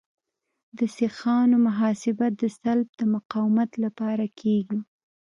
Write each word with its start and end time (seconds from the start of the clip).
د 0.77 0.79
سیخانو 0.97 1.55
محاسبه 1.67 2.25
د 2.41 2.43
سلب 2.59 2.87
د 2.99 3.01
مقاومت 3.15 3.71
لپاره 3.83 4.25
کیږي 4.39 4.79